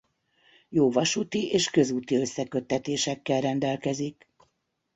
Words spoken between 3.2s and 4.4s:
rendelkezik.